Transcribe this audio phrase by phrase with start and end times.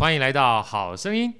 [0.00, 1.30] 欢迎来到好声音。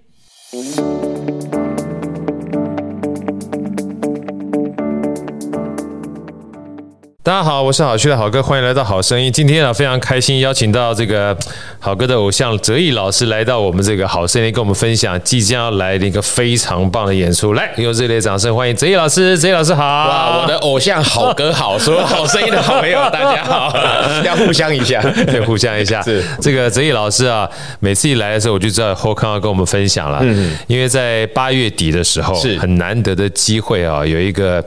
[7.31, 9.31] 大家好，我是好趣的好哥，欢迎来到好声音。
[9.31, 11.35] 今天啊，非常开心邀请到这个
[11.79, 17.53] 好哥的偶像哲毅老师来到我们这个好声音，跟我们分享即将要来的一个非常棒的演出。
[17.53, 19.39] 来，用热烈掌声欢迎哲毅老师。
[19.39, 23.73] 哲毅老师好，哇，我的偶像好哥好，所有好声音的好朋友大家好，
[24.27, 26.03] 要互相一下，对，互相一下。
[26.03, 30.19] 是这个哲毅老师啊，每次一来的时候，我就知道后康要跟我们分享了。
[30.23, 34.61] 嗯，因为在八月底的时候，是很难得的机会啊，有一个。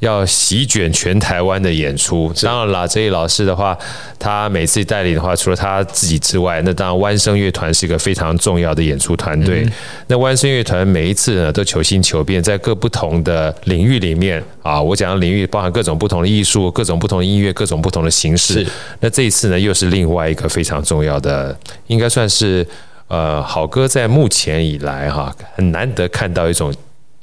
[0.00, 3.76] 要席卷全台湾的演出，当然啦，这一老师的话，
[4.18, 9.62] 他每次带领的话，除了他自己之外，那当然湾声乐团是一个非常重要的演出团队。
[9.64, 9.72] 嗯、
[10.08, 18.66] 那湾声乐团每一次呢，都求新求变，在各不同的领域里面啊，我讲的领域包含各种不同的艺术、各种不同的音乐、各种不同的形式。
[19.00, 22.66] 那这一次呢，又是另外一个非常重要的，应该算是
[23.08, 26.74] 呃，好哥在目前以来哈，很难得看到一种。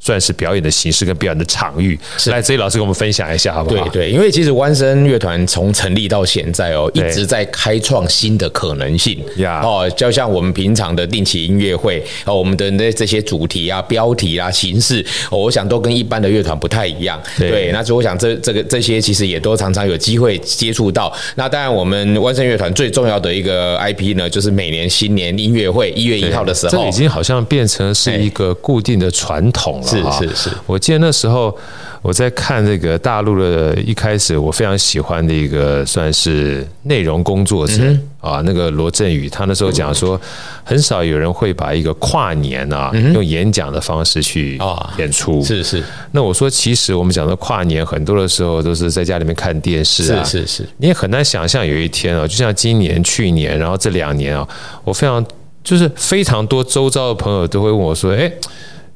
[0.04, 3.88] 算是表演的形式跟表演的场域，是来哲毅老师跟我们分享一下好不好？
[3.88, 9.62] 对对，因为其实湾声乐团从成立到现在哦，一直在开创新的可能性呀。
[9.64, 17.22] 哦，就像我们平常的定期音乐会哦，我们的那这些主题啊、标题啊、形式，哦我想都跟一般的乐团不太一样。
[17.38, 21.14] 对，那所以我想这这个这些其实也都常常有机会接触到。
[21.36, 29.93] 那当然，我们湾声乐团最重要的一个 IP 呢，就是每年新年音乐会一月一号的时候，这已经好像变成是一个固定的传统了。
[29.94, 31.56] 是是是，我记得那时候
[32.02, 37.82] 我在看这个大陆的，一开始我非常喜欢的一个算是内容工作者
[38.20, 40.20] 啊，那个罗振宇，他那时候讲说，
[40.64, 44.60] 很少有人会把一个跨年啊，用演讲的方式去
[44.98, 45.42] 演出。
[45.44, 54.48] 是是，那我说其实我们讲的跨年，很多的时候都是在家里面看电视啊，是是是，你也很难想象有一天啊，就像今年、去年，然后这两年啊，
[54.84, 55.26] 我非常
[55.64, 58.30] 就是非常多周遭的朋友都会问我说，哎。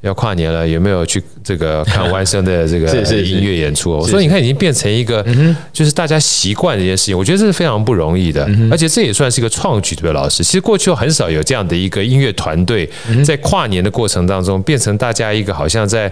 [0.01, 2.87] 要跨年了，有没有去这个看外甥的这个
[3.21, 3.91] 音乐演出？
[3.91, 5.25] 我说，你看已经变成一个，
[5.73, 7.17] 就是大家习惯的一件事情。
[7.17, 10.43] 我觉得这是非常不容易的，而且这也算是一个创举，对吧，老师？
[10.43, 12.89] 其实过去很少有这样的一个音乐团队，
[13.25, 16.11] 在跨年的过程当中，变成大家一个好像在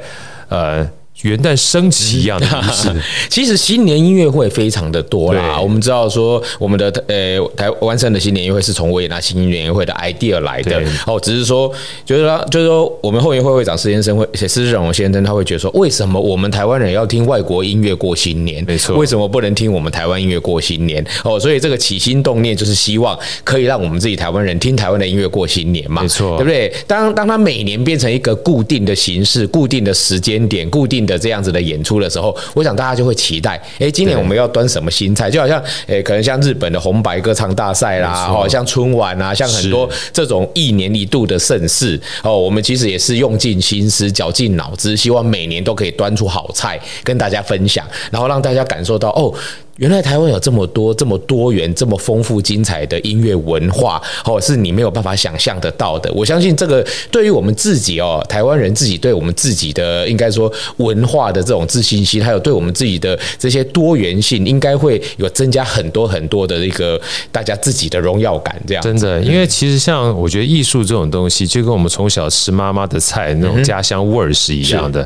[0.50, 0.88] 呃。
[1.22, 2.90] 元旦升旗一样的仪式，
[3.30, 5.59] 其实新年音乐会非常的多啦。
[5.59, 10.81] 我们知道说，我们的呃台湾省的新年音乐会是从维也纳新年音乐会的 idea 来的。
[11.08, 11.72] 哦，只是说，
[12.06, 18.64] 就是说，就是说，我们后援会会长施先生会，施志荣先生他会觉得说，为什么我们台湾人要听外国音乐过新年？
[18.68, 21.03] 没错，为什么不能听我们台湾音乐过新年？
[21.24, 26.02] 哦，所以这个起心动念就是希望可以让我们自己台湾人听台湾的音乐过新年嘛。
[26.02, 26.72] 没错，对不对？
[26.86, 35.30] 当当他每年变成一个固定的形式、固定的时间点、固定的这样子的演出的时候，我想大家就会期待，哎，今年我们要端什么新菜？
[35.30, 49.34] 就好像，哎，可能像日本的红白歌唱大赛啦，哦，像春晚啊，像很多这种一年一度的盛事，哦，我们其实也是用尽心思、绞尽脑汁，希望每年都可以端出好菜跟大家分享，然后让大家感受到，哦。
[49.78, 56.09] 原来台湾有这么多、这么多元、这么丰富、精彩的音乐文化，哦，是你没有办法想象得到的。
[56.13, 67.00] 我相信这个对于我们自己哦，台湾人自己对我们自己的应该说文化的这种自信心，还有对我们自己的这些多元性，应该会有增加很多很多的一个
[67.30, 68.56] 大家自己的荣耀感。
[68.66, 75.06] 这样真的，因为其实像我觉得艺术这种东西，就跟我们从小吃妈妈的菜那种家乡味儿是一样的。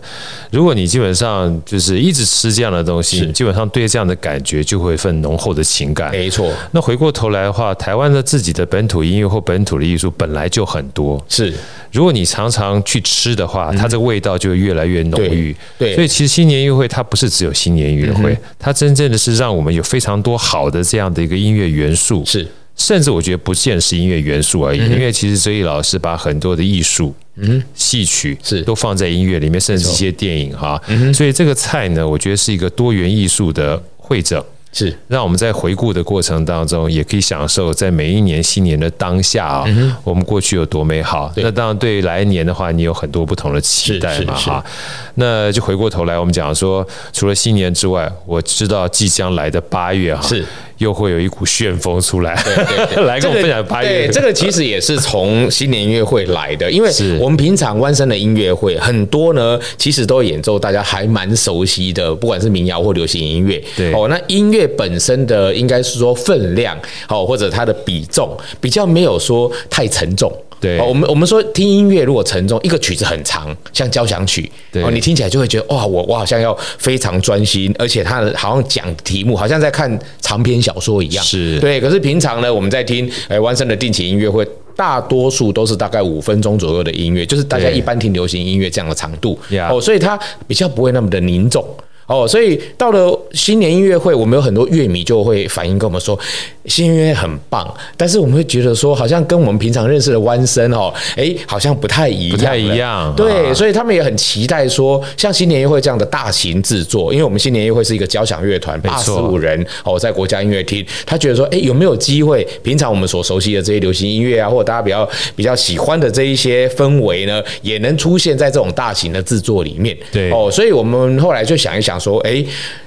[0.51, 4.58] 如果你基本上就是一直吃这样的东西，基本上对这样的感觉。
[4.63, 6.51] 就会一份浓厚的情感，没错。
[6.71, 11.53] 那回过头来的话，台湾的自己的本土音乐或本土的艺术本来就很多，是。
[11.91, 15.55] 如果你常常去吃的话，它这个味道就会越来越浓郁。
[15.77, 22.47] 对，所以其实新年音乐会它不是只有新年音乐会，它真正的是让我们有非常多好的这样的一个音乐元素，是。
[22.75, 27.13] 甚至我觉得不见是音乐元素而已，因为其实哲毅老师把很多的艺术。
[27.35, 28.61] 嗯，戏曲是。
[28.61, 30.81] 都放在音乐里面，甚至一些电影哈，
[31.13, 34.43] 所以这个菜呢，我觉得是一个多元艺术的汇整，
[34.73, 39.65] 是让我们在回顾的过程当中，也可以享受在每一年新年的当下啊，
[40.03, 41.31] 我们过去有多美好。
[41.35, 44.65] 那当然，对来年的话，你有很多不同的期待嘛哈。
[45.13, 46.83] 那就回过头来，我们讲说，
[47.13, 50.43] 除了新年之外，我知道即将来的八月哈是。
[50.79, 54.07] 又会有一股旋风出来，对对 对，来跟我分享八月。
[54.07, 56.89] 对，这个其实也是从新年音乐会来的，因为
[57.19, 63.63] 我们平常弯山的音乐会很多呢，其实都演奏大家还蛮熟悉的，不管是民谣或流行音乐。
[63.77, 66.77] 对哦，那音乐本身的应该是说分量，
[67.07, 70.31] 哦，或者它的比重比较没有说太沉重。
[70.59, 81.23] 对，我们我们说听音乐如果沉重，一个曲子很长，像交响曲，哦，你听起来就会觉得哇，我我好像要非常专心，而且它好像讲题目，好像在看长篇小说一样。
[81.23, 81.59] 是。
[81.59, 84.47] 对，可是平常呢，我们在听诶湾声的定期音乐会。
[84.75, 89.37] 大多数都是大概五分钟左右的音乐，就是大家一般听流行音乐这样的长度。
[89.69, 90.17] 哦，所以它
[90.47, 91.61] 比较不会那么的凝重
[92.09, 96.19] 哦，所以到了新年音乐会，我们有很多乐迷就会反映跟我们说。
[96.65, 103.11] 新音乐很棒，但是我们会觉得说，好像跟我们平常认识的弯声哦，哎，好像不太一样，不太一样。
[103.15, 112.47] 对，啊、所以他们也很期待说，像新年音乐会这样的大型制作，因为我们新年音乐会是一个交响乐团，八十五人哦，在国家音乐厅，他觉得说，哎，有没有机会？
[112.61, 119.97] 平常我们所熟悉的这些流行音乐啊，或者大家比较比较喜欢的这一些氛围呢，也能出现在这种大型的制作里面。
[120.11, 122.43] 对哦，所以我们后来就想一想说，哎，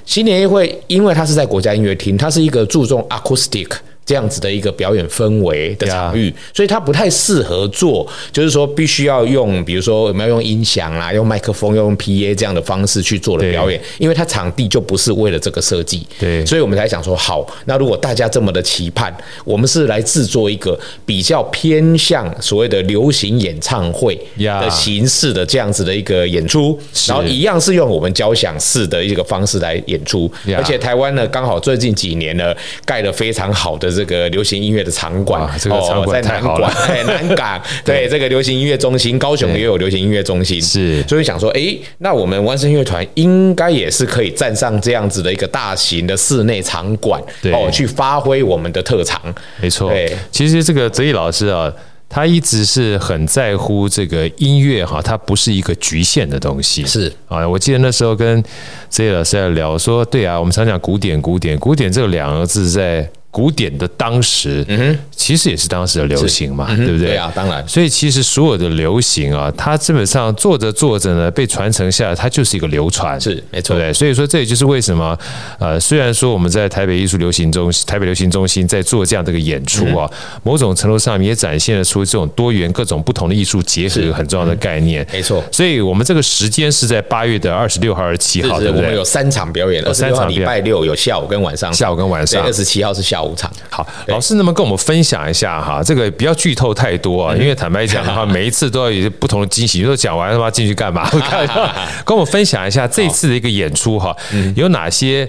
[0.07, 3.69] 新年音乐会，因为它是在国家音乐厅，它是一个注重 acoustic。
[4.05, 20.77] 这样子的一个表演氛围的场域，所以它不太适合做，就是说必须要用，比如说我们要用音响啦，用麦克风，要用 PA 这样的方式去做的表演，因为它场地就不是为了这个设计，对，所以我们才想说，好，那如果大家这么的期盼，我们是来制作一个
[21.07, 26.77] 比较偏向所谓的流行演唱会的形式的这样子的一个演出，
[27.07, 32.53] 然后一样是用我们交响式的一个方式来演出，而且台湾呢刚好最近几年呢
[32.85, 33.92] 盖了非常好的。
[33.93, 36.73] 这个流行音乐的场馆，这个场馆太好了，
[37.07, 47.23] 南港， 对这个流行音乐中心，高雄也有流行音乐中心，是，所以想说，哎，那我们万声乐团应该也是可以站上这样子的一个大型的室内场馆，
[47.53, 49.21] 哦，去发挥我们的特长。
[49.61, 51.73] 没错，对，其实这个泽毅老师啊。
[52.15, 56.85] 他一直是很在乎这个音乐哈，它不是一个局限的东西。
[56.85, 58.45] 是啊，我记得那时候跟
[58.91, 63.09] 泽毅老师在聊说，对啊，我们常讲古典，古典，古典这两个字在。
[63.33, 67.09] 古典的当时，嗯哼，其实也是当时的流行嘛，对不对？
[67.09, 67.67] 对啊，当然。
[67.67, 73.93] 所以其实所有的流行啊，它基本上做着做着呢，被传承下来，它就是一个流传，是没错，对不对？
[73.95, 75.19] 所以说，这也就是为什么，
[75.59, 80.07] 呃，虽然说我们在台北艺术流行中心、台北流行中心在做这样的一个演出啊，
[80.43, 85.07] 某种程度上也展现了出这种多元、各种不同的艺术结合很重要的概念。
[85.11, 85.43] 没错。
[85.51, 88.83] 所以我们这个时间是在八月的二十六号、二十七号，对不对？
[88.83, 93.51] 我们有三场表演，二十六号礼拜六有下午跟晚上，下午跟晚上，二十七号是下午场。
[93.71, 93.87] 好。
[94.07, 95.83] 老师，能不能跟我们分享一下哈？
[95.83, 99.79] 这个不要剧透太多啊，因为坦白讲的话， 每一次都要有不同的惊喜。
[99.79, 101.09] 你说讲完他妈进去干嘛？
[102.05, 104.17] 跟我们分享一下这次的一个演出哈，
[104.57, 105.29] 有哪些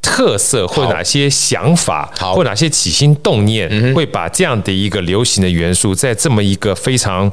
[0.00, 7.30] 特色，或哪些想法，或哪些起心动念，会把这样的一个流行的元素，在这么一个非常。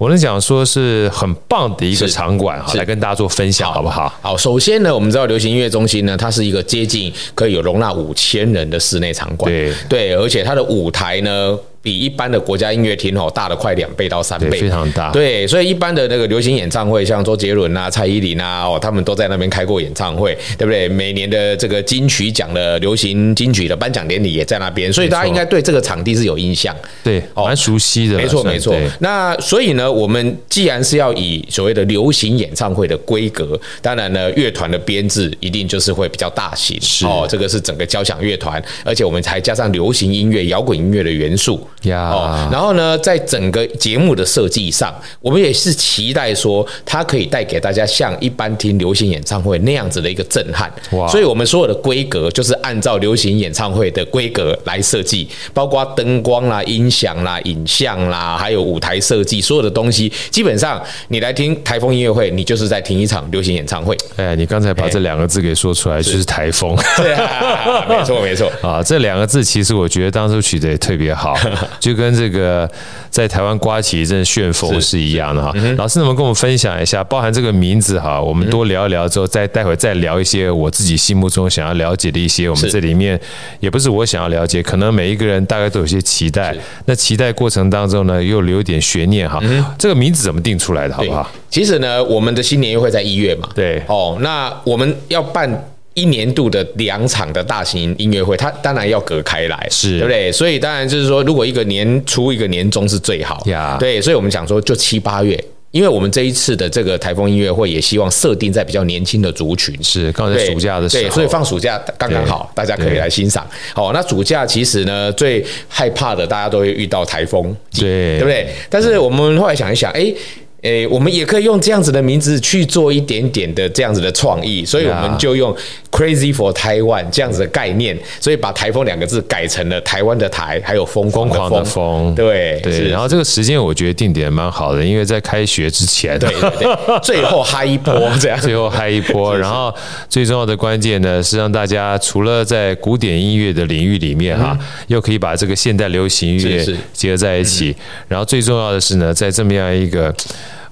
[0.00, 4.10] 我能讲说是很棒的一个场馆哈，来跟大家做分享，好不好？
[4.22, 11.58] 好，首先呢，我们知道流行音乐中心呢，它是一个接近可以有容纳五千人的室内场馆，对对，而且它的舞台呢。
[11.82, 15.10] 比一般的国家音乐厅哦大了快两倍到三倍，非常大。
[15.10, 20.88] 对，所以一般的那个流行演唱会，像周杰伦啊、蔡依林啊，哦，他们都在那边开过演唱会，对不对？
[20.88, 28.16] 每年的这个金曲奖的流行金曲的颁奖典礼也在那边，所以大家应该对这个场地是有印象，对，蛮熟悉的。
[28.16, 28.76] 没错，没错。
[28.98, 41.66] 那所以呢，我们既然是要以所谓的流行演唱会的规格，当然呢，乐团的编制一定就是会比较大型，是哦，这个是整个交响乐团，而且我们还加上流行音乐、摇滚音乐的元素。
[41.82, 50.70] 呀，哦，然后呢，在整个节目的设计上，我们也是期待说，它可以带给大家像一般听流行演唱会那样子的一个震撼。
[50.92, 51.08] 哇！
[51.08, 63.96] 所以我们所有的规格就是按照流行演唱会的规格来设计，包括灯光啦、音响啦、影像啦，还有舞台设计，所有的东西，基本上你来听台风音乐会，你就是在听一场流行演唱会。
[64.16, 66.76] 哎，你刚才把这两个字给说出来，就是台风。
[66.96, 71.34] 对啊， 没错没错啊，这两个字其实我觉得当初取得也特别好。
[71.78, 72.70] 就跟这个
[73.10, 75.52] 在台湾刮起一阵旋风是一样的哈。
[75.76, 83.20] 老师能不能跟我们分享一下，包含这个名字哈，我们多聊一聊之后，再待会再聊一些我自己心目中想要了解的一些，我们这里面
[83.60, 86.56] 也不是我想要了解，可能每一个人大概都有些期待。
[86.86, 89.40] 那期待过程当中呢，又留一点悬念哈。
[89.78, 91.30] 这个名字怎么定出来的，好不好？
[91.50, 93.48] 其实呢，我们的新年音乐会在一月嘛。
[93.54, 93.82] 对。
[93.86, 95.50] 哦，那我们要办。
[95.94, 100.30] 一年度的两场的大型音乐会，它当然要隔开来，是对不对？
[100.30, 104.00] 所以当然就是说，如果一个年初一个年终是最好，呀，对。
[104.00, 105.42] 所以我们讲说，就七八月，
[105.72, 113.44] 因为我们这一次的这个台风音乐会也希望设定在比较年轻的族群，是刚才暑假的时候，对，所以放暑假刚刚好，大家可以来欣赏。
[113.74, 118.46] 好，那暑假其实呢，最害怕的大家都会遇到台风，对，对不对？
[118.68, 120.14] 但是我们后来想一想，哎。
[120.62, 125.56] 诶，我们也可以用这样子的名字去做一点点的这样子的创意，所以我们就用
[125.90, 132.88] Crazy for Taiwan 这样子的概念，所以把台风两个字改成了台湾的台，还有疯狂的疯，对对。
[132.88, 139.36] 然后这个时间我觉得定点蛮好的，因为在开学之前，对对对， 最后嗨一波这样，最后嗨一波。
[139.36, 139.74] 然后
[140.08, 144.56] 最重要的关键呢，是让大家除了在古典音乐的领域里面哈，
[144.86, 147.74] 又可以把这个现代流行音乐结合在一起。
[148.06, 150.14] 然后最重要的是呢，在这么样一个。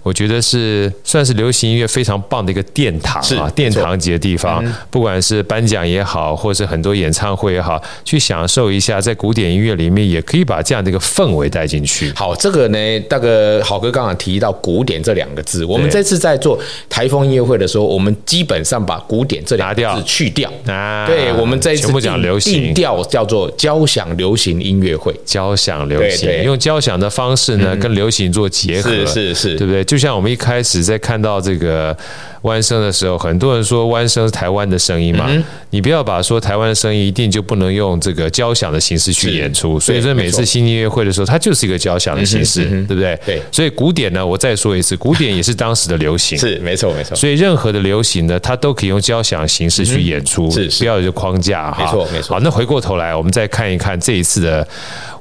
[0.08, 12.10] 我觉得是算是流行音乐非常棒的一个殿堂啊，殿堂级的地方，不管是颁奖也好，或是很多演唱会也好，去享受一下，在古典音乐里面也可以把这样的一个氛围带进去。
[12.16, 20.50] 好，这个呢，大哥好哥刚刚提到“古典”这两个字，我们这次在做台风音乐会的时候，我们基本上把“古典”这两个字去掉。
[20.66, 21.06] 啊。
[21.06, 22.48] 对，我们这一次讲流行。
[22.54, 29.84] 定调叫做交响流行音乐会，交响流行，用交响的方式呢，跟流行做结合，是是是，对不对？
[29.84, 31.96] 就就像我们一开始在看到这个
[32.42, 35.28] 弯声的时候，很多人说弯声是台湾的声音嘛，
[35.70, 39.80] 你不要把说台湾的声音一定就不能用这个交响的形式去演出。
[39.80, 43.18] 所以说每次新音乐会的时候，它就是一个交响的形式，对不对？
[43.26, 43.42] 对。
[43.50, 47.16] 所以古典呢，我再说一次，古典也是当时的流行， 是没错没错。
[47.16, 51.82] 所以任何的流行呢，它都可以用交响形式去演出，是不要有框架哈。
[51.82, 52.34] 没错没错。
[52.34, 54.64] 好，那回过头来，我们再看一看这一次的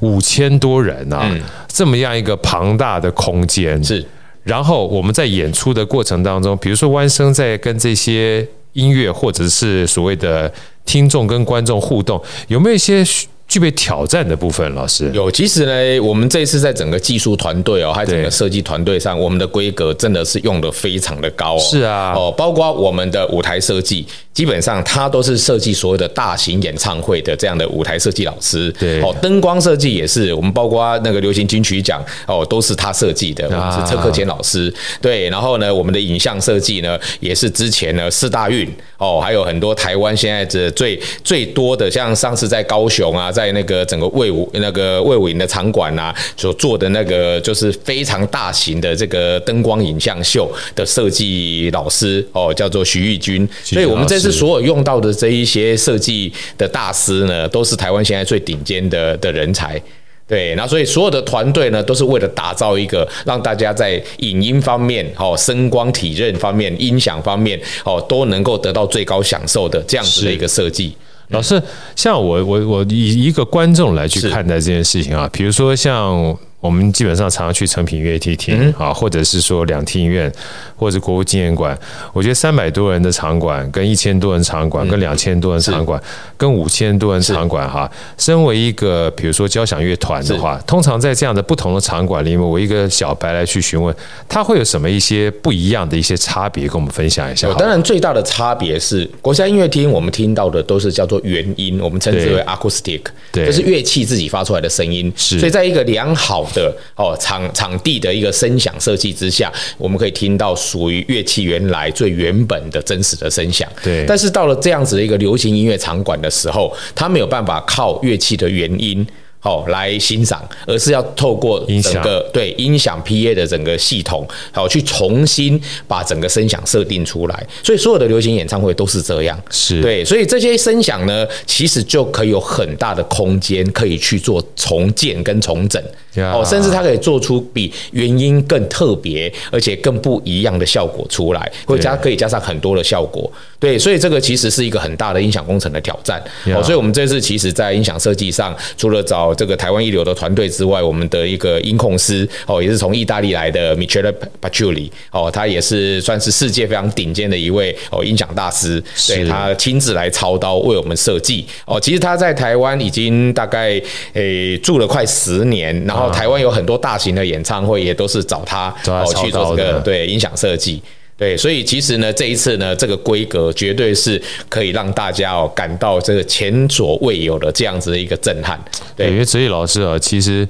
[0.02, 1.36] 五千多人啊，
[1.68, 4.06] 这么样一个庞大的空间是。
[4.48, 10.52] 然后我们在演出的过程当中，比如说弯生在跟这些音乐或者是所谓的
[10.86, 13.04] 听众跟观众互动，有没有一些
[13.48, 14.74] 具备挑战的部分？
[14.74, 21.60] 老师有，其实呢，我们这次在整个技术团队哦，还有整个设计团队上，我们的规格真的是用得非常的高哦。
[21.60, 24.06] 是啊，哦，包括我们的舞台设计。
[24.38, 28.72] 基本上，他都是设计所有的大型演唱会的这样的舞台设计老师。
[28.74, 33.46] 对，哦，灯光设计也是我们，包括那个流行金曲奖哦，都是他设计的。
[33.46, 34.72] 我们是车克谦老师。
[35.02, 53.50] 对，然后呢，我们的影像设计呢，也是之前呢四大运哦，还有很多台湾现在这最最多的，像上次在高雄啊，在那个整个魏武那个魏武营的场馆啊，所做的那个就是非常大型的这个灯光影像秀的设计老师哦，叫做徐玉军。
[53.64, 54.27] 所以我们这次。
[54.32, 59.82] 所有用到的这一些设计的大师呢，都是台湾现在最顶尖的的人才，
[60.28, 70.96] 对，那所以所有的团队呢，都是为了打造一个让大家在影音方面、哦声光体认方面、音响方面，哦都能够得到最高享受的这样子的一个设计。
[71.30, 71.62] 老师，
[71.96, 76.38] 像我我我以一个观众来去看待这件事情啊，比如说像。
[76.60, 80.32] 我们基本上常常去成品音乐厅听啊，或者是说两厅院，
[80.76, 81.78] 或者是国务纪念馆。
[82.14, 86.02] 我觉得三百多人的场馆，跟一千多人场馆，跟两千多人场馆，
[86.36, 87.90] 跟五千多人场馆哈。
[88.18, 93.96] 身为一个比如说交响乐团的话，通常在这样的不同的场馆里面，我一个小白来去询问，
[94.28, 97.48] 他会有什么一些不一样的一些差别，跟我们分享一下。
[97.54, 105.14] 当然，最大的差别是国家音乐厅，我们听到的都是叫做原音，我们称之为 acoustic，对，就是乐器自己发出来的声音。
[105.16, 113.68] 是，所以在一个良好的哦，场场地的一个声响设计之下，我们可以听到属于乐器原来最原本的真实的声响。
[113.84, 119.06] 对，但是到了这样子的一个流行音乐场馆的时候，它没有办法靠乐器的原音。
[119.48, 127.48] 好来欣赏，而是要透过整个对音响 PA 的整个系统，好去重新把整个声响设定出来。
[127.64, 130.04] 所以所有的流行演唱会都是这样，是对。
[130.04, 135.82] 所以这些声响呢，其实就可以有很大的空间可以去做重建跟重整。
[136.18, 143.32] 哦，甚至它可以做出比原音更特别，而且更不一样的效果出来，或加可以加上很多的效果。
[143.60, 146.20] 对，所以这个其实是一个很大的音响工程的挑战。
[146.48, 161.46] 哦，所以我们这次其实在音响设计上，除了找这个台湾一流的团队之外，我们的一个音控师哦，也是从意大利来的 Michele Paciuli 哦，他也是算是世界非常顶尖的一位哦音响大师，对，他亲自来操刀为我们设计。
[161.66, 163.80] 哦，其实他在台湾已经大概
[164.14, 166.08] 诶住了快十年，然后。
[166.18, 170.82] 台湾有很多大型的演唱会，也都是找他哦去做这个对音响设计，
[171.18, 178.58] 对，所以其实呢，这一次呢，这个规格绝对是可以让大家哦感到这个前所未有的这样子的一个震撼。
[178.96, 180.48] 对，因为哲毅老师啊，其实。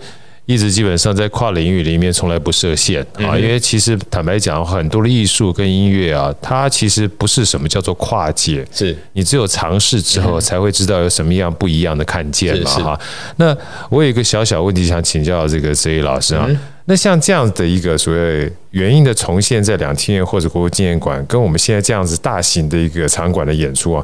[0.48, 8.98] 一直基本上在跨领域里面从来不设限啊，因为其实坦白讲，很多的艺术跟音乐啊，它其实不是什么叫做跨界，是。
[9.12, 13.00] 你只有尝试之后才会知道有什么样不一样的看见嘛哈。
[13.36, 13.56] 那
[13.90, 16.48] 我有一个小小问题想请教这个哲毅老师啊，
[16.86, 24.02] 那像这样的一个所谓原因的重现，在两厅院或者国父纪念馆，跟我们现在这样子大型的一个场馆的演出啊，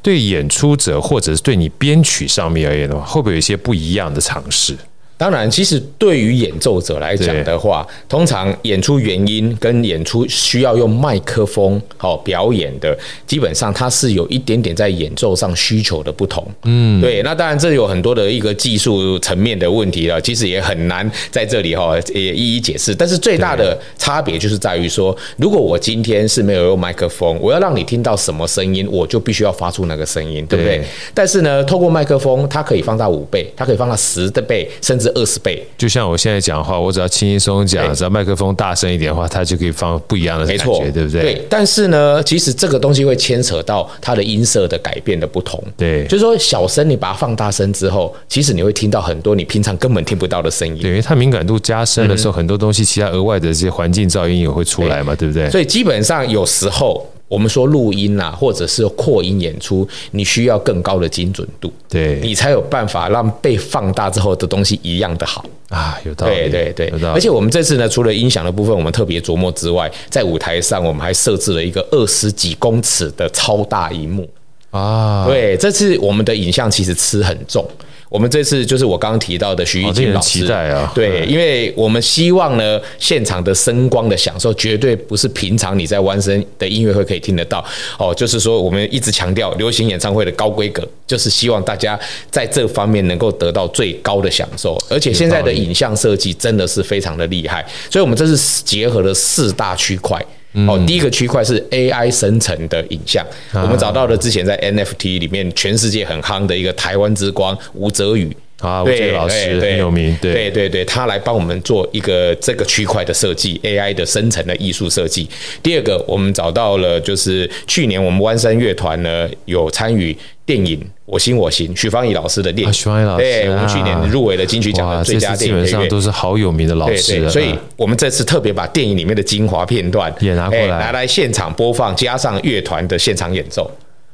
[0.00, 4.74] 对演出者或者是对你编曲上面而言的话，会不会有一些不一样的尝试？
[5.22, 16.44] 当然，其实对于演奏者来讲的话，通常演出原音跟演出需要用麦克风好表演的，基本上它是有一点点在演奏上需求的不同。
[16.64, 17.22] 嗯，对。
[17.22, 22.92] 那当然，这有很多的一个技术层面的问题了，其实也很难在这里哈也一一解释。
[22.92, 30.82] 但是最大的差别就是在于说，如果我今天是没有用麦克风，我要让你听到什么声音，我就必须要发出那个声音，对不对？
[31.14, 35.62] 但是呢，透过麦克风，它可以放大五倍，它可以放大十的倍，甚至二十倍。
[35.76, 41.22] 就像我现在讲话，我只要轻轻松松讲，只要麦克风大声一点的话，它就可以放不一样的感觉，对不对？
[41.22, 41.46] 对。
[41.48, 45.62] 但是呢，其实这个东西会牵扯到它的音色的改变的不同。
[45.76, 50.76] 对，就是说小声你把它放大声之后，其实你会听到很多你平常根本听不到的声音。
[50.80, 55.50] 对，因为它敏感度加深的时候，嗯、很多东西其他额外的这些环境噪音也会出来嘛，对，对不对？
[55.50, 57.06] 所以基本上有时候。
[57.32, 65.42] 我们说录音啊，或者是扩音演出，你需要更高的精准度，对，你才有办法让被放大之后的东西一样的好。
[65.70, 74.28] 啊，有道理，对对对，而且我们这次呢，除了音响的部分我们特别琢磨之外，在舞台上我们还设置了一个二十几公尺的超大荧幕。
[74.70, 77.66] 啊，对，这次我们的影像其实吃很重。
[78.12, 80.92] 我们这次就是我刚刚提到的徐玉金老师，期待啊！
[80.94, 87.64] 对，因为我们希望呢，现场的声光的享受绝对不是平常你在湾声的音乐会可以听得到
[87.98, 88.14] 哦。
[88.14, 91.98] 就是说，我们一直强调流行演唱会的高规格，就是希望大家
[92.30, 94.76] 在这方面能够得到最高的享受。
[94.90, 100.22] 而且现在的影像设计真的是非常的厉害，所以我们这是结合了四大区块。
[100.68, 115.28] 哦，第一个区块是 AI 生成的影像，我们找到了之前在 NFT 里面全世界很夯的一个台湾之光吴泽宇啊，吴哲宇老师很有名，对对对对，他来帮我们做一个这个区块的设计，AI 的生成的艺术设计。
[115.62, 120.16] 第二个，我们找到了就是去年我们湾山乐团呢有参与。
[120.44, 133.70] 电影《我心我行》，许芳宜老师的电影，许芳宜老师，对，我们去年入围了金曲奖的最佳电影，基本上都是好有名的老师，对对，所以我们这次特别把电影里面的精华片段也拿过来，拿来现场播放，加上乐团的现场演奏。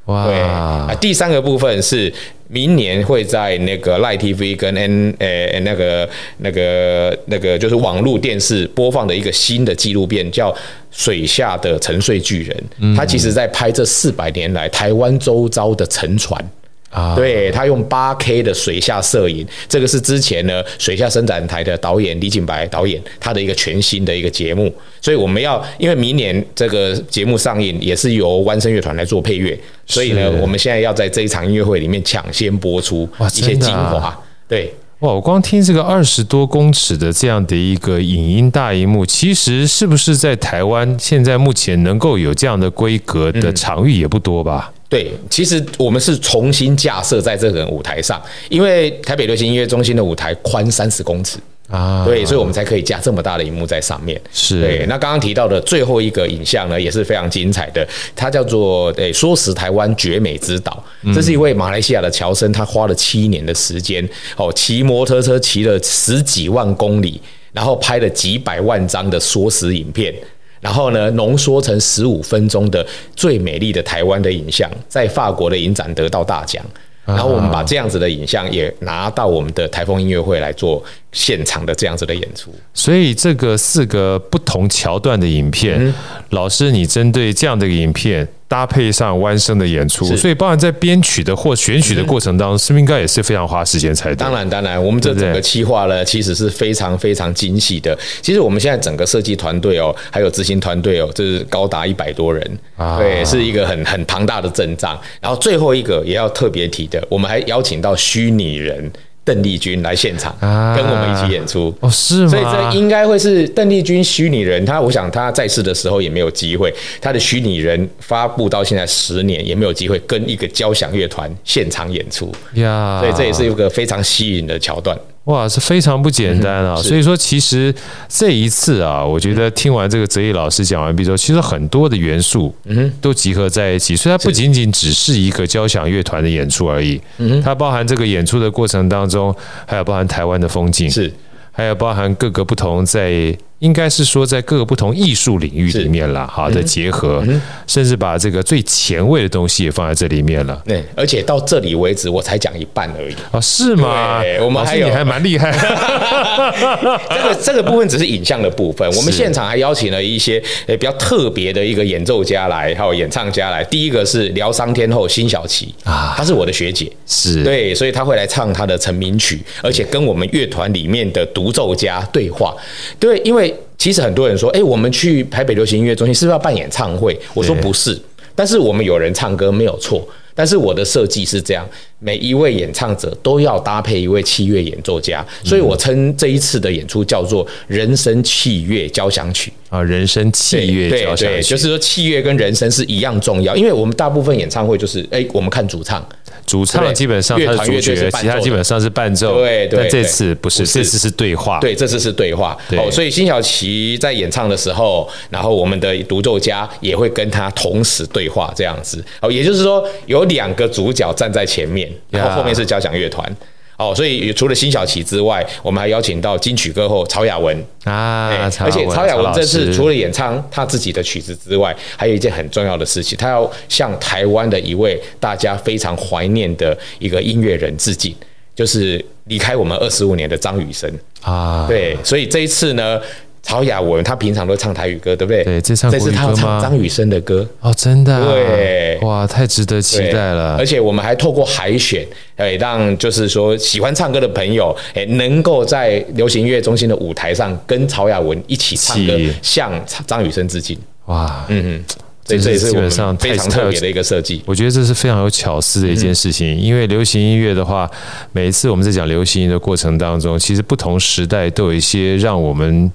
[0.08, 0.22] 哇！
[0.24, 2.12] 啊，第三个部分是
[2.48, 10.50] 明年会在那个 Line TV 跟 N 呃那个那个那个就是网络电视播放的一个新的纪录片，叫
[10.90, 12.64] 《水下的沉睡巨人》。
[12.96, 16.42] 他其实在拍这四百年来台湾周遭的沉船。
[16.90, 34.18] 啊，对，他用八 K 的水下摄影，这个是之前呢水下伸展台的导演李景白导演他的一个全新的一个节目，所以我们要因为明年这个节目上映也是由弯声乐团来做配乐，所以呢我们现在要在这一场音乐会里面抢先播出一些精华。
[34.48, 44.72] 对，哇，我光听这个二十多公尺的这样的一个影音大荧幕，其实是不是在台湾现在目前能够有这样的规格的场域也不多吧？
[44.88, 54.18] 对，其实我们是重新架设在这个舞台上，因为台北流行音乐中心的舞台宽三十公尺啊，对，所以我们才可以架这么大的荧幕在上面。
[54.32, 54.86] 是，对。
[54.86, 60.82] 那刚刚提到的最后一个影像呢，也是非常精彩的，它叫做“诶说时台湾绝美之岛”，
[61.14, 64.02] 这是一位马来西亚的侨生，他花了七年的时间，
[64.38, 67.20] 哦，骑摩托车骑了十几万公里，
[67.52, 70.14] 然后拍了几百万张的缩时影片。
[70.60, 76.64] 然后呢，浓缩成十五分钟的最美丽的台湾的影像，在法国的影展得到大奖。
[77.04, 82.54] 然后我们把这样子的影像也拿到我们的台风音乐会来做现场的这样子的演出。
[82.74, 85.94] 所以这个四个不同桥段的影片，嗯、
[86.30, 88.28] 老师，你针对这样的影片。
[88.48, 94.16] 搭配上弯声的演出，所以包含在编曲的或选曲的过程当中，是不是应该也是非常花时间才对？
[94.16, 97.96] 当然，当然，我们这整个企划呢，其实是非常非常精细的。
[98.22, 102.58] 其实我们现在整个设计团队哦，还有执行团队哦，这是高达一百多人，
[102.98, 104.98] 对，是一个很很庞大的阵仗。
[105.20, 108.90] 然后最后一个也要特别提的，我们还邀请到虚拟人。
[109.28, 112.28] 邓丽君来现场跟我们一起演出哦，是吗？
[112.30, 114.64] 所以这应该会是邓丽君虚拟人。
[114.64, 123.00] 他我想他在世的时候也没有机会，他的虚拟人发布到现在十年也没有机会跟一个交响乐团现场演出呀。
[123.00, 124.98] 所以这也是一个非常吸引的桥段。
[125.28, 126.74] 哇，是非常不简单啊！
[126.80, 127.74] 所以说，其实
[128.08, 133.94] 这一次啊，我觉得听完这个泽毅老师讲完毕之后，其实很多的元素，嗯，都集合在一起。
[133.94, 139.34] 所以它不仅仅只是一个交响乐团的演出而已，嗯，它包含这个演出的过程当中，
[139.66, 141.12] 还有包含台湾的风景，是，
[141.52, 147.24] 还有包含各个不同在应该是说，在各个不同艺术领域里面了，好的结合，
[147.66, 150.62] 甚至把这个最前卫的东西也放在这里面了。
[150.64, 153.14] 对，而且到这里为止，我才讲一半而已。
[153.32, 154.22] 啊，是吗？
[154.40, 155.50] 我们还有，你还蛮厉害。
[157.10, 158.88] 这个这个部分只是影像的部分。
[158.92, 163.64] 我们现场还邀请了一些诶比较特别的一个演奏家来，还有演唱家来。
[163.64, 172.54] 第一个是疗伤天后辛晓琪啊，她是我的学姐，是对，所以她会来唱她的成名曲，而且跟我们乐团里面的独奏家对话。
[173.00, 173.47] 对，因为。
[173.76, 177.18] 其实很多人说，哎，我们去台北流行音乐中心是不是要办演唱会？
[177.34, 177.98] 我说不是，
[178.34, 180.06] 但是我们有人唱歌没有错。
[180.38, 196.06] 但是我的设计是这样，每一位演唱者都要搭配一位器乐演奏家，所以我称这一次的演出叫做“人生器乐交响曲”啊，人生器乐交响曲，对对，就是说器乐跟人生是一样重要，因为我们大部分演唱会就是，哎，我们看主唱。
[196.46, 199.40] 主唱基本上他是主角，其他基本上是伴奏。
[199.40, 201.58] 对对，但这次不是，这次是对话。
[201.60, 202.56] 对，这次是对话。
[202.70, 209.04] 哦，所以辛晓琪在演唱的时候，然后我们的独奏家也会跟他同时对话，这样子。
[209.20, 213.36] 哦，也就是说有两个主角站在前面，然后后面是交响乐团。
[213.76, 218.28] 哦，所以除了辛晓琪之外，我们还邀请到金曲歌后曹雅文啊，
[218.60, 228.12] 而且曹雅文这次除了演唱他自己的曲子之外，还有一件很重要的事情，他要向台湾的一位大家非常怀念的一个音乐人致敬，
[228.52, 231.64] 就是离开我们二十五年的张雨生啊。
[231.68, 233.00] 对，所以这一次呢。
[233.42, 235.44] 曹雅文，他平常都唱台语歌，对不对？
[235.44, 235.90] 对，这唱？
[235.90, 240.56] 这次他要唱张雨生的歌哦，真的、啊，对，哇，太值得期待了。
[240.58, 249.72] 而且我们还透过海选，哎，让就是说喜欢唱歌的朋友，哎，能够在流行音乐中心的舞台上跟曹雅文一起唱歌，向
[250.06, 250.76] 张雨生致敬。
[251.06, 251.84] 哇，嗯嗯，
[252.24, 254.42] 这这也是基本上非常特别的一个设计。
[254.44, 257.90] 我觉得这是非常有巧思的一件事情，嗯、因为流行音乐的话，
[258.32, 262.90] 每一次我们在讲流行音乐的过程当中，其实不同时代都有一些让我们。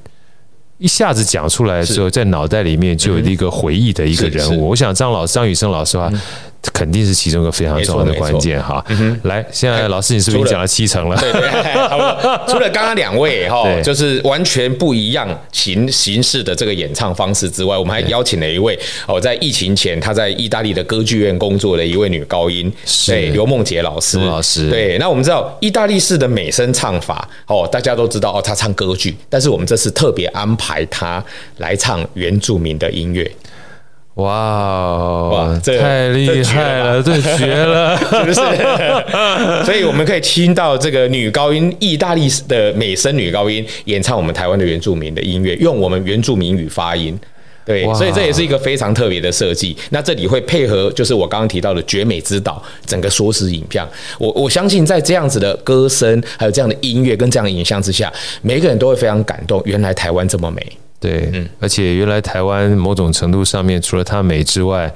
[0.77, 4.69] 一下子讲出来的时候，在脑袋里面就有一个回忆的一个人物。
[4.69, 6.12] 我想张老师张雨生老师的话，
[6.71, 8.84] 肯定是其中一个非常重要的关键哈。
[9.23, 11.17] 来，现在老师你是不是讲了七成了？
[11.17, 11.41] 对对，
[12.47, 22.71] 除了刚刚两位哈，就是完全不一样形形式的这个演唱方式之外，我们还邀请了一位哦，在疫情前他在意大利的歌剧院工作的一位女高音，
[23.08, 24.17] 对，刘梦洁老师。
[24.19, 31.23] 老师，对，那我们知道意大利式的美声唱法哦，大家都知道哦，他唱歌剧，但是我们这次特别安排他
[31.58, 33.30] 来唱原住民的音乐。
[34.15, 38.41] 哇哦，这太厉害了，这绝了， 是不是？
[39.65, 47.19] 所以我们可以听到这个女高音，意大利的美声女高音演唱我们台湾的原住民的音乐，用我们原住民语发音。
[47.65, 49.76] 对，所以这也是一个非常特别的设计。
[49.89, 53.88] 那这里会配合，就是我刚刚提到的绝美之岛整个缩时影像。
[54.19, 59.60] 我我相信在这样子的歌声，还有这样的音乐跟这样的影像之下，每个人都会非常感动。
[59.65, 60.62] 原来台湾这么美。
[61.03, 64.89] 对，而且原来台湾某种程度上面，除了它美之外，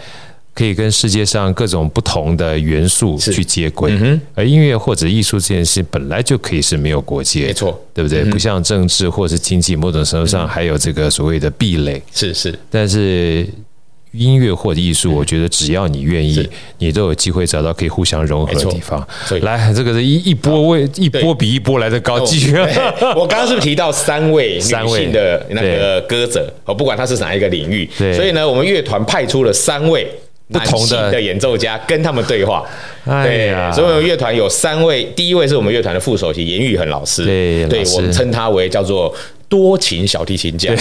[0.54, 3.92] 可以跟世界上各种不同的元素去接轨。
[4.00, 8.24] 嗯、而音乐或者艺术这件事本来就可以是没有国界，没错，对不对？
[8.24, 12.02] 嗯、不像政治或者是经济，某种程度上还有这个所谓的壁垒。
[12.14, 13.46] 是是，但是。
[14.12, 16.48] 音乐或者艺术，我觉得只要你愿意，
[16.80, 19.06] 你都有机会找到可以互相融合的地方。
[19.42, 22.54] 来，这个是一一波位，一波比一波来的高级。
[23.16, 26.52] 我刚刚是不是提到三位 女性的那个歌者？
[26.66, 30.08] 哦，不管他是哪一个领域，所以呢，我们乐团派出了三位
[30.52, 31.22] 不同的。
[31.22, 32.66] 演奏家跟他们对话。
[33.06, 39.14] 对，所以我们乐团有三位，第一位是我们乐团的副首席严玉恒老师，对，对我们称他为叫做。
[39.50, 40.74] 多情小提琴家，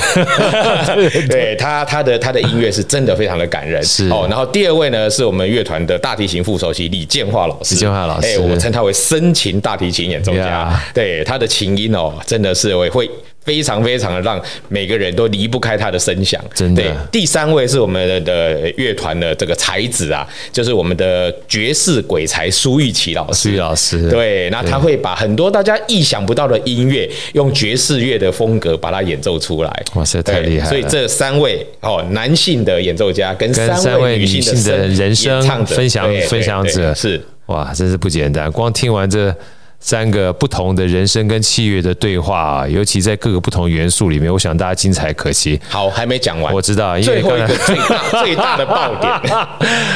[1.29, 3.83] 对 他他的他的音乐是真的非常的感人。
[3.85, 10.79] 是哦，然后第二位呢是我们乐团的大提琴副首席李建华老师，李建华老师，哎，我们称他为深情大提琴演奏家。
[10.93, 13.11] 对他的琴音哦，真的是会会。
[13.47, 16.83] 非常非常的让每个人都离不开他的声响，真的。
[17.13, 23.43] 第三位是我们的乐团的这个才子啊，就是我们的爵士鬼才苏玉琪老师。
[23.43, 29.85] 苏玉老师，对，那他会把很多大家意想不到的音乐，用爵士乐的风格把它演奏出来。
[29.95, 30.69] 哇塞，太厉害了！
[30.69, 38.51] 所以这三位哦，男性的演奏家跟三位女性的人声分享分享者是哇，真是不简单。
[38.51, 39.33] 光听完这。
[39.79, 45.61] 三个不同的人生跟器乐的对话啊，尤其在各个不同元素里面，我想大家精彩可期。
[45.69, 49.13] 好，还没讲完，我知道，因为最后一个最大 最大的爆点，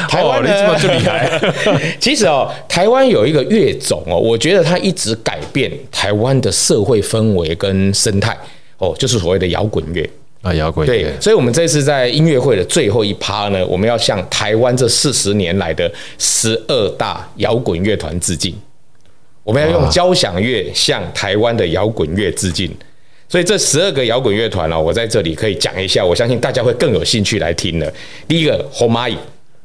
[0.07, 1.29] 台湾呢这么厉害。
[1.99, 8.37] 其实哦，台湾有一个乐种哦，我觉得它一直改变台湾的社会氛围跟生态
[8.77, 10.09] 哦，就是所谓的摇滚乐
[10.41, 10.93] 啊，摇滚乐。
[10.93, 18.55] 对，所以我们这次在音乐会的最后一趴呢，我们要向台湾这四十年来的十二大摇滚乐团致敬。
[19.43, 22.71] 我们要用交响乐向台湾的摇滚乐致敬。
[23.27, 27.93] 所以这十二个摇滚乐团呢，我在这里可以讲一下，我相信大家会更有兴趣来听的。
[28.27, 29.17] 第一个红蚂蚁，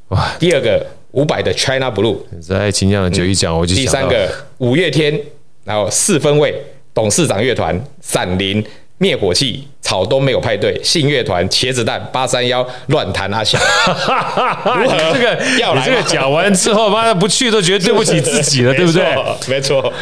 [0.09, 0.35] 哇！
[0.39, 5.21] 第二个伍佰的 China Blue，在秦将的九一讲，我就第三个五月天，
[5.65, 6.55] 然后四分卫
[6.95, 8.65] 董事长乐团闪灵。
[8.99, 13.61] 灭火器、草东没有派对、信乐团、茄子蛋、八三夭、乱弹阿翔，
[14.83, 14.96] 如何？
[15.14, 15.87] 这个要来？
[15.87, 19.05] 这个讲完之后，妈的不去都觉得对不起自己了， 对不对？
[19.46, 19.92] 没错，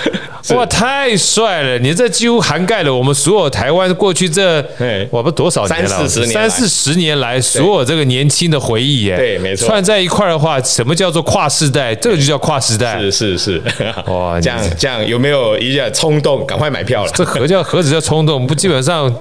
[0.57, 1.79] 哇，太帅了！
[1.81, 4.65] 你这几乎涵盖了我们所有台湾过去这，
[5.11, 9.17] 我不多少年了，三四十年，三四十年来所有这个年轻的回忆耶。
[9.19, 9.69] 对，没错。
[9.69, 11.95] 串在一块的话，什么叫做跨世代？
[11.97, 12.99] 这个就叫跨世代。
[12.99, 13.63] 是是是，
[14.07, 16.47] 哇， 这样这样有没有一点冲动？
[16.47, 17.13] 赶快买票了。
[17.15, 18.47] 这何叫何止叫冲动？
[18.47, 19.15] 不，基本上。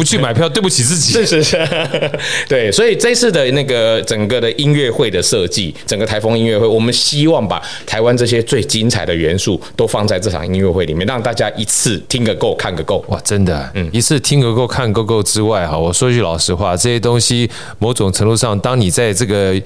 [0.00, 1.12] 不去买票，对不起自己。
[1.12, 1.58] 是是是，
[2.48, 13.04] 对，所以这次的那个整个的音乐会的设计，整个台风音乐会，我们希望把台湾这些最精彩的元素都放在这场音乐会里面，让大家一次听个够，看个够。
[13.08, 19.60] 哇，真的，嗯，一次听个够，看个够之外，哈，我说句老实话，这些东西某种程度上，当你在这个。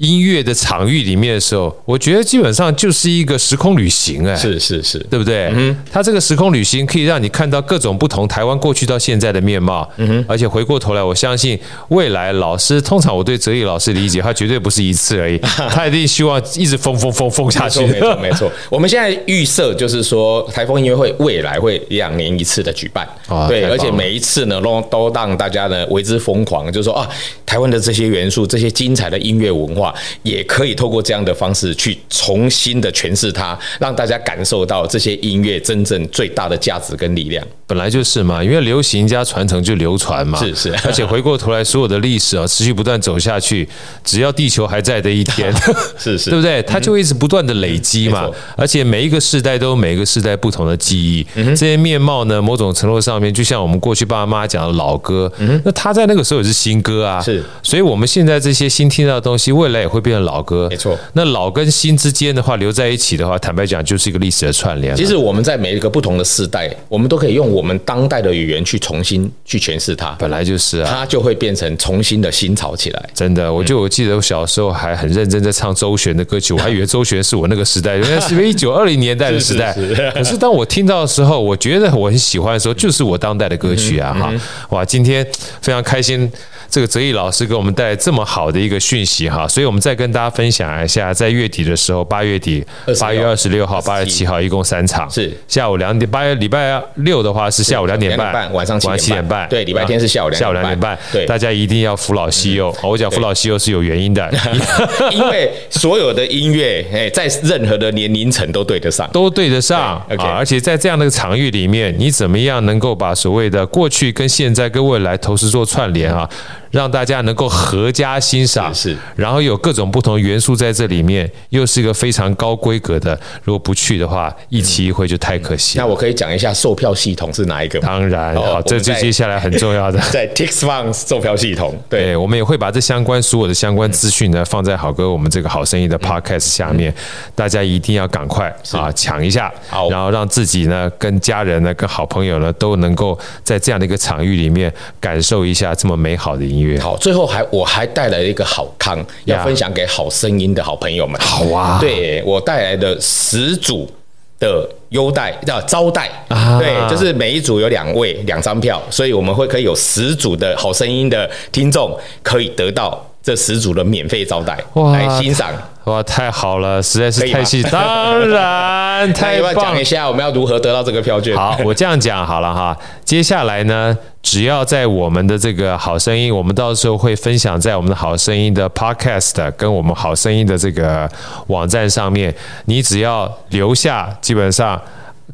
[0.00, 5.52] 音乐的场域里面的时候，我觉得基本上就是一个时空旅行，哎，是是是，对不对？
[5.54, 11.58] 嗯，它这个时空旅行可以让你看到各种不同台湾过去到现在的面貌，嗯哼，而且回过头来，我相信
[11.88, 15.36] 未来老师，通常我对哲毅老师理解，他绝对不是一次而已，
[15.68, 17.84] 他一定希望一直疯疯疯疯下去。
[17.84, 23.06] 没错没错， 我们现在预设就是说，台风音乐会未来会两年一次的举办，
[23.46, 27.06] 对，而且每一次呢，都都让大家呢为之疯狂，就是说啊，
[27.44, 29.89] 台湾的这些元素，这些精彩的音乐文化。
[30.22, 37.44] 也可以透过这样的方式去重新的诠释它，让大家感受到这些音乐真正最大的价值跟力量。
[37.66, 40.74] 本来就是嘛，因为流行加传承就流传嘛，是是。
[40.84, 43.68] 而且回过头来，所有的历史啊，持续不断走下去，
[44.04, 45.52] 只要地球还在的一天，
[45.96, 46.60] 是 是， 对不对？
[46.64, 48.28] 它就会一直不断的累积嘛。
[48.56, 55.32] 而且每一个世代都有每一个世代不同的记忆，这些面貌呢，某种程度上面，就像我们过去爸爸妈妈讲的老歌，
[55.64, 57.44] 那他在那个时候也是新歌啊，是。
[57.62, 60.20] 所以我们现在这些新听到的东西，未来也会变成。
[60.20, 64.94] 老歌没错，那老跟新之间的话留在一起的话，坦白讲就是一个历史的串联。
[64.94, 70.10] 其实我们在每一个不同的世代，我们都可以用我们当代的语言去重新去诠释它。
[70.18, 73.02] 本来就是啊，它就会变成重新的新潮起来。
[73.14, 79.74] 真的，我就我记得我小时候还很认真在唱周璇的歌曲， 我还以为周璇是我那个时代，原来是一九二零年代的时代。
[80.12, 84.12] 可是当我听到的时候，我觉得我很喜欢的时候，就是我当代的歌曲啊！
[84.12, 84.32] 哈，
[84.68, 85.26] 哇，今天
[85.62, 86.30] 非常开心。
[86.70, 92.64] 这个泽毅老师给我们带来这么好的一个讯息哈，所以我们再跟大家分享一下，在月底的时候，八月底，
[93.00, 96.08] 八月二十六号、八月七号，一共三场，是下午两点。
[96.08, 99.48] 八月礼拜六的话是下午两点半，晚上七点半。
[99.48, 100.96] 对，礼拜天是下午下午两点半。
[101.12, 102.74] 对，大家一定要扶老西幼。
[102.82, 104.30] 我讲扶老西幼是有原因的，
[105.10, 110.04] 因为所有的音乐，哎，在任何的年龄层都对得上，都对得上啊。
[110.36, 116.28] 而且在这样的一个场域里面，你怎么样能够把所谓的过去跟现在跟未来同时做串联啊？
[116.70, 123.18] 让大家能够合家欣赏，是，然后有各种不同元素在这里面，又是一个非常高规格的。
[123.42, 125.78] 如果不去的话，一期一会就太可惜。
[125.78, 127.88] 那我可以讲一下售票系统是哪一个吗？
[127.88, 131.76] 当然，好，这就接下来很重要的， 在 TixFun 售票系统。
[131.88, 136.94] 对，我们也会把这相关所有的相关资讯呢放在好哥我们这个好生意的 Podcast 下面，
[137.34, 146.59] 大家一定要赶快啊抢一下，好，然后让自己呢跟家人呢跟好朋友呢都能够在这样的一个场域里面感受一下这么美好的音。
[146.80, 151.20] 好，最后还我还带来了一个好康，要分享给好声音的好朋友们。
[151.20, 153.90] 好啊，对我带来的十组
[154.38, 156.10] 的优待叫招待，
[156.58, 165.50] 对，就是每一组有两位两张票，所以我们会可以有十组的好声音的听众可以得到这十组的免费招待来欣赏。
[165.84, 169.54] 哇，太好了，实在是太细，当然太 棒。
[169.54, 171.34] 讲一下我们要如何得到这个票券？
[171.36, 172.76] 好，我这样讲好了哈。
[173.04, 181.10] 接下来呢，只要在我们的这个好声音，我们到时候会分享在我们的好声音的 Podcast 跟我们好声音的这个
[181.48, 182.34] 网站上面。
[182.66, 184.80] 你只要留下，基本上。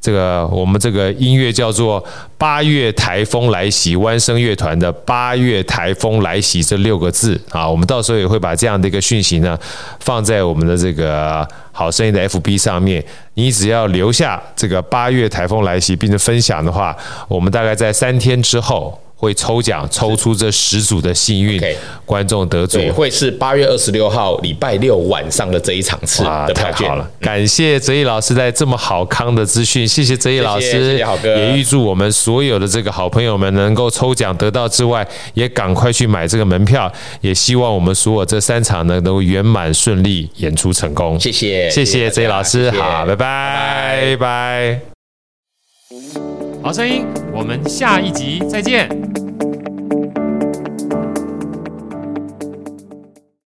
[0.00, 2.02] 这个我们这个音乐叫做
[2.38, 9.58] “八月台风来袭”，弯声乐团的“八月台风来袭”这六个字啊，我们到时候也会把这样的一个讯息呢
[10.00, 13.04] 放在我们的这个好声音的 FB 上面。
[13.34, 16.96] 你只要留下这个“八月台风来袭”并且分享的话，
[17.28, 19.00] 我们大概在三天之后。
[19.16, 21.60] 会抽奖抽出这十组的幸运
[22.04, 26.72] 观众得主，会是八月二十六号礼拜六晚上的这一场次的票券。
[26.72, 41.18] 太好了，感谢泽毅老师在这么好康的资讯，谢谢泽毅老师，谢谢好哥，也预祝我们所有的这个好朋友们能够抽奖得到之外，也赶快去买这个门票，也希望我们所有这三场呢都圆满顺利演出成功。
[41.18, 44.80] 谢谢，谢谢泽毅老师，好，拜拜，拜拜。
[46.66, 48.88] 好声音，我们下一集再见。